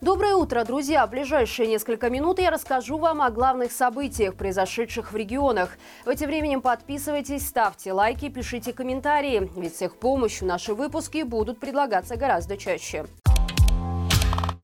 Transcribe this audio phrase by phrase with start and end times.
[0.00, 1.06] Доброе утро, друзья!
[1.06, 5.76] В ближайшие несколько минут я расскажу вам о главных событиях, произошедших в регионах.
[6.06, 11.60] В эти временем подписывайтесь, ставьте лайки, пишите комментарии, ведь с их помощью наши выпуски будут
[11.60, 13.04] предлагаться гораздо чаще.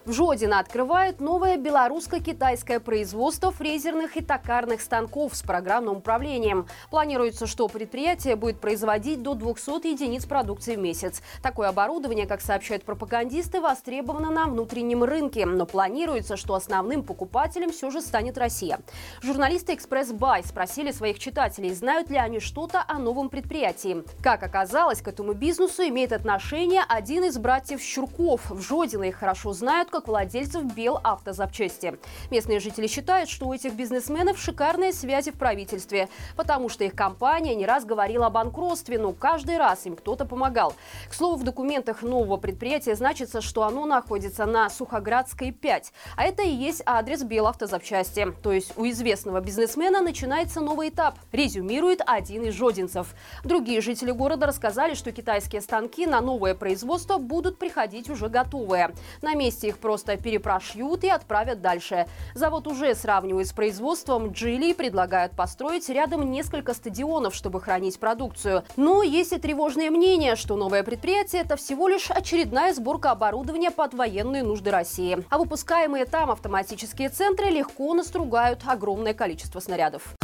[0.06, 6.68] В Жодино открывает новое белорусско-китайское производство фрезерных и токарных станков с программным управлением.
[6.90, 11.22] Планируется, что предприятие будет производить до 200 единиц продукции в месяц.
[11.42, 15.44] Такое оборудование, как сообщают пропагандисты, востребовано на внутреннем рынке.
[15.44, 18.78] Но планируется, что основным покупателем все же станет Россия.
[19.22, 24.04] Журналисты «Экспресс Бай» спросили своих читателей, знают ли они что-то о новом предприятии.
[24.22, 28.48] Как оказалось, к этому бизнесу имеет отношение один из братьев Щурков.
[28.52, 31.98] В Жодино их хорошо знают как владельцев Белавтозапчасти.
[32.30, 37.54] Местные жители считают, что у этих бизнесменов шикарные связи в правительстве, потому что их компания
[37.54, 40.74] не раз говорила о банкротстве, но каждый раз им кто-то помогал.
[41.08, 45.92] К слову, в документах нового предприятия значится, что оно находится на Сухоградской 5.
[46.14, 48.34] А это и есть адрес Белавтозапчасти.
[48.42, 53.14] То есть у известного бизнесмена начинается новый этап, резюмирует один из жодинцев.
[53.44, 58.94] Другие жители города рассказали, что китайские станки на новое производство будут приходить уже готовые.
[59.22, 62.08] На месте их просто перепрошьют и отправят дальше.
[62.34, 68.64] Завод уже сравнивает с производством Джили и предлагают построить рядом несколько стадионов, чтобы хранить продукцию.
[68.76, 73.94] Но есть и тревожное мнение, что новое предприятие– это всего лишь очередная сборка оборудования под
[73.94, 75.24] военные нужды России.
[75.30, 80.16] А выпускаемые там автоматические центры легко настругают огромное количество снарядов.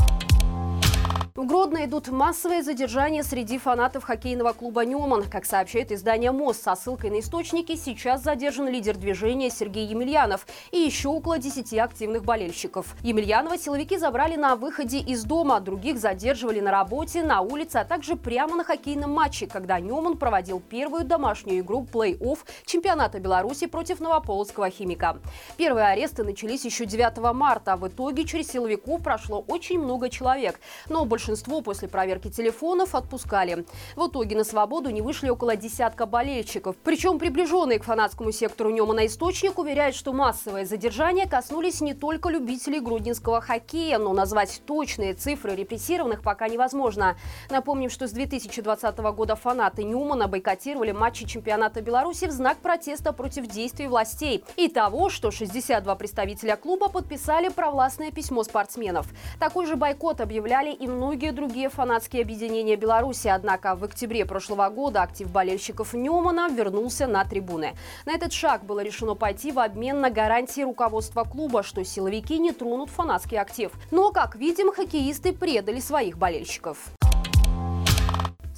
[1.34, 5.22] В Гродно идут массовые задержания среди фанатов хоккейного клуба «Неман».
[5.30, 10.77] Как сообщает издание МОЗ со ссылкой на источники, сейчас задержан лидер движения Сергей Емельянов и
[10.77, 12.94] еще около 10 активных болельщиков.
[13.02, 18.17] Емельянова силовики забрали на выходе из дома, других задерживали на работе, на улице, а также
[18.17, 24.69] прямо на хоккейном матче, когда «Неман» проводил первую домашнюю игру плей-офф чемпионата Беларуси против Новополоцкого
[24.69, 25.17] «Химика».
[25.56, 27.78] Первые аресты начались еще 9 марта.
[27.78, 33.64] В итоге через силовиков прошло очень много человек, но больше большинство после проверки телефонов отпускали.
[33.94, 36.74] В итоге на свободу не вышли около десятка болельщиков.
[36.83, 42.80] Причем приближенные к фанатскому сектору Немана источник уверяет, что массовые задержания коснулись не только любителей
[42.80, 47.16] грудинского хоккея, но назвать точные цифры репрессированных пока невозможно.
[47.50, 53.46] Напомним, что с 2020 года фанаты Ньюмана бойкотировали матчи чемпионата Беларуси в знак протеста против
[53.46, 59.06] действий властей и того, что 62 представителя клуба подписали провластное письмо спортсменов.
[59.38, 63.28] Такой же бойкот объявляли и многие многие другие фанатские объединения Беларуси.
[63.28, 67.74] Однако в октябре прошлого года актив болельщиков Немана вернулся на трибуны.
[68.06, 72.52] На этот шаг было решено пойти в обмен на гарантии руководства клуба, что силовики не
[72.52, 73.73] тронут фанатский актив.
[73.90, 76.78] Но, как видим, хоккеисты предали своих болельщиков.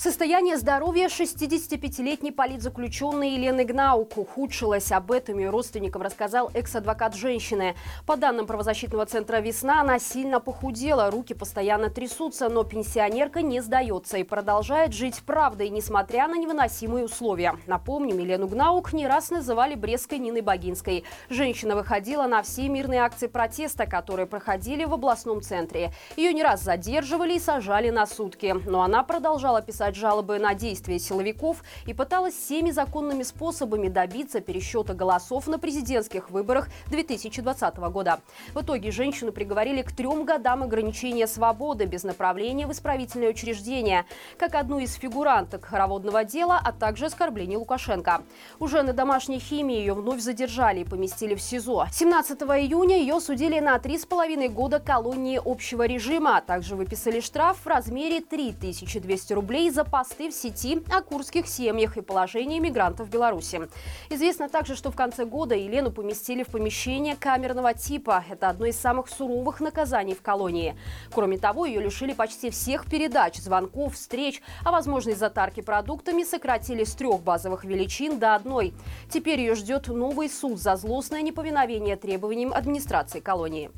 [0.05, 4.93] Состояние здоровья 65-летней политзаключенной Елены Гнаук ухудшилось.
[4.93, 7.75] Об этом ее родственникам рассказал экс-адвокат женщины.
[8.05, 14.19] По данным правозащитного центра «Весна», она сильно похудела, руки постоянно трясутся, но пенсионерка не сдается
[14.19, 17.57] и продолжает жить правдой, несмотря на невыносимые условия.
[17.67, 21.05] Напомним, Елену Гнаук не раз называли Брестской Ниной Богинской.
[21.31, 25.93] Женщина выходила на все мирные акции протеста, которые проходили в областном центре.
[26.19, 28.55] Ее не раз задерживали и сажали на сутки.
[28.67, 34.41] Но она продолжала писать подавать жалобы на действия силовиков и пыталась всеми законными способами добиться
[34.41, 38.21] пересчета голосов на президентских выборах 2020 года.
[38.55, 44.05] В итоге женщину приговорили к трем годам ограничения свободы без направления в исправительное учреждение,
[44.39, 48.23] как одну из фигуранток хороводного дела, а также оскорблений Лукашенко.
[48.59, 51.87] Уже на домашней химии ее вновь задержали и поместили в СИЗО.
[51.93, 57.21] 17 июня ее судили на три с половиной года колонии общего режима, а также выписали
[57.21, 63.09] штраф в размере 3200 рублей за посты в сети о курских семьях и положении мигрантов
[63.09, 63.69] в Беларуси.
[64.11, 68.25] Известно также, что в конце года Елену поместили в помещение камерного типа.
[68.29, 70.77] Это одно из самых суровых наказаний в колонии.
[71.13, 76.95] Кроме того, ее лишили почти всех передач, звонков, встреч, а возможной затарки продуктами сократили с
[76.95, 78.75] трех базовых величин до одной.
[79.11, 83.71] Теперь ее ждет новый суд за злостное неповиновение требованиям администрации колонии.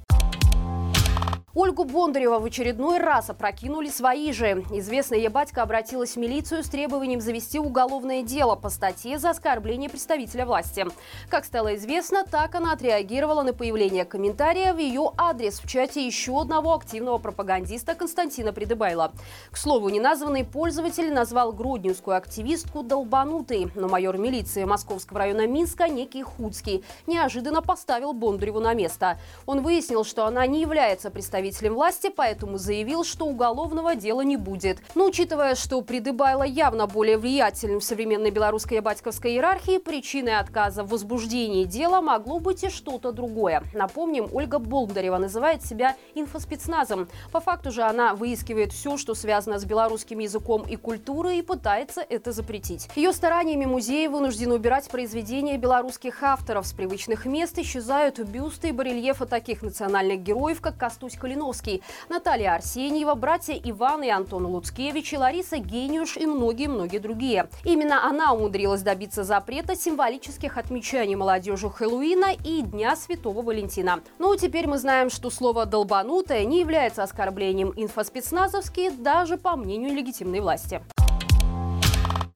[1.58, 4.62] Ольгу Бондарева в очередной раз опрокинули свои же.
[4.72, 10.44] Известная ебатька обратилась в милицию с требованием завести уголовное дело по статье за оскорбление представителя
[10.44, 10.84] власти.
[11.30, 16.42] Как стало известно, так она отреагировала на появление комментария в ее адрес в чате еще
[16.42, 19.12] одного активного пропагандиста Константина Придыбайла.
[19.50, 26.22] К слову, неназванный пользователь назвал гродненскую активистку долбанутой, но майор милиции Московского района Минска, некий
[26.22, 29.18] Худский, неожиданно поставил Бондареву на место.
[29.46, 34.36] Он выяснил, что она не является представителем представителем власти, поэтому заявил, что уголовного дела не
[34.36, 34.78] будет.
[34.94, 40.88] Но учитывая, что Придыбайло явно более влиятельным в современной белорусской батьковской иерархии, причиной отказа в
[40.88, 43.62] возбуждении дела могло быть и что-то другое.
[43.72, 47.08] Напомним, Ольга Болдарева называет себя инфоспецназом.
[47.30, 52.04] По факту же она выискивает все, что связано с белорусским языком и культурой, и пытается
[52.08, 52.88] это запретить.
[52.96, 56.66] Ее стараниями музеи вынуждены убирать произведения белорусских авторов.
[56.66, 63.14] С привычных мест исчезают бюсты и барельефы таких национальных героев, как Костусь Калиновский, Наталья Арсеньева,
[63.14, 67.48] братья Иван и Антон Луцкевич, и Лариса Гениуш и многие-многие другие.
[67.62, 74.00] Именно она умудрилась добиться запрета символических отмечаний молодежи Хэллоуина и Дня Святого Валентина.
[74.18, 80.40] Ну, теперь мы знаем, что слово «долбанутое» не является оскорблением инфоспецназовские даже по мнению легитимной
[80.40, 80.80] власти.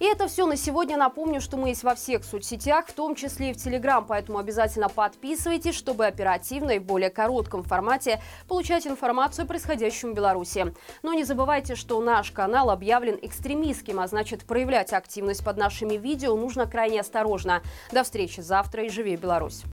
[0.00, 0.96] И это все на сегодня.
[0.96, 4.88] Напомню, что мы есть во всех соцсетях, в том числе и в Телеграм, поэтому обязательно
[4.88, 10.74] подписывайтесь, чтобы оперативно и в более коротком формате получать информацию о происходящем в Беларуси.
[11.02, 16.34] Но не забывайте, что наш канал объявлен экстремистским, а значит проявлять активность под нашими видео
[16.34, 17.62] нужно крайне осторожно.
[17.92, 19.64] До встречи завтра и живи Беларусь!